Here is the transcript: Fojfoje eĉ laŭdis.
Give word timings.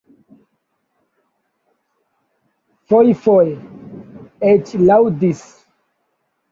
Fojfoje 2.93 3.55
eĉ 4.55 4.75
laŭdis. 4.91 5.47